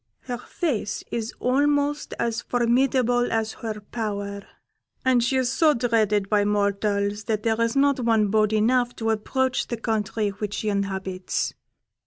Her 0.21 0.39
face 0.39 1.03
is 1.11 1.31
almost 1.39 2.15
as 2.17 2.41
formidable 2.41 3.31
as 3.31 3.53
her 3.61 3.79
power, 3.81 4.41
and 5.05 5.23
she 5.23 5.37
is 5.37 5.51
so 5.51 5.75
dreaded 5.75 6.27
by 6.27 6.43
mortals 6.43 7.25
that 7.25 7.43
there 7.43 7.61
is 7.61 7.75
not 7.75 7.99
one 7.99 8.29
bold 8.29 8.51
enough 8.51 8.95
to 8.95 9.11
approach 9.11 9.67
the 9.67 9.77
country 9.77 10.29
which 10.29 10.55
she 10.55 10.69
inhabits. 10.69 11.53